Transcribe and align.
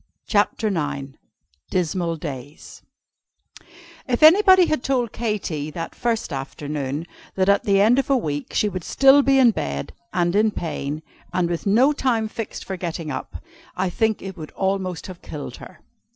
CHAPTER 0.25 0.69
IX 0.69 1.09
DISMAL 1.69 2.15
DAYS 2.17 2.81
If 4.07 4.23
anybody 4.23 4.65
had 4.65 4.83
told 4.83 5.11
Katy, 5.11 5.69
that 5.69 5.93
first 5.93 6.33
afternoon, 6.33 7.05
that 7.35 7.47
at 7.47 7.65
the 7.65 7.79
end 7.79 7.99
of 7.99 8.09
a 8.09 8.17
week 8.17 8.51
she 8.51 8.67
would 8.67 8.83
still 8.83 9.21
be 9.21 9.37
in 9.37 9.51
bed, 9.51 9.93
and 10.11 10.35
in 10.35 10.49
pain, 10.49 11.03
and 11.31 11.47
with 11.47 11.67
no 11.67 11.93
time 11.93 12.27
fixed 12.27 12.65
for 12.65 12.77
getting 12.77 13.11
up, 13.11 13.43
I 13.77 13.91
think 13.91 14.23
it 14.23 14.35
would 14.37 14.49
have 14.49 14.57
almost 14.57 15.07
killed 15.21 15.57
her. 15.57 15.81